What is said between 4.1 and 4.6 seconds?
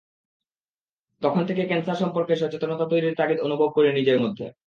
মধ্যে।